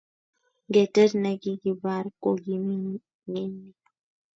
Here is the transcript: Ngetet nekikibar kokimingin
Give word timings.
Ngetet 0.67 1.11
nekikibar 1.21 2.05
kokimingin 2.21 3.53